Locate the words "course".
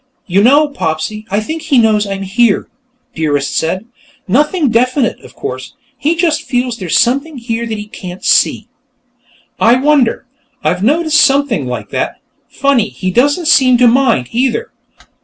5.35-5.75